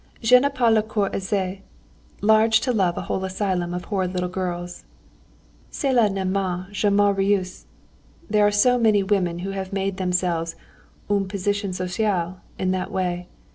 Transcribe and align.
Je 0.19 0.35
n'ai 0.39 0.49
pas 0.49 0.73
le 0.73 0.81
cœur 0.81 1.13
assez 1.13 1.61
large 2.21 2.59
to 2.59 2.71
love 2.73 2.97
a 2.97 3.03
whole 3.03 3.23
asylum 3.23 3.71
of 3.71 3.83
horrid 3.85 4.13
little 4.15 4.27
girls. 4.29 4.83
Cela 5.69 6.09
ne 6.09 6.23
m'a 6.25 6.65
jamais 6.71 7.13
réussi. 7.13 7.65
There 8.27 8.47
are 8.47 8.51
so 8.51 8.79
many 8.79 9.03
women 9.03 9.37
who 9.45 9.51
have 9.51 9.71
made 9.71 9.97
themselves 9.97 10.55
une 11.07 11.27
position 11.27 11.69
sociale 11.71 12.37
in 12.57 12.71
that 12.71 12.91
way. 12.91 13.27